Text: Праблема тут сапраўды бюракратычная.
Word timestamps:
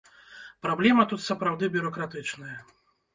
Праблема 0.65 1.03
тут 1.11 1.21
сапраўды 1.25 1.69
бюракратычная. 1.75 2.55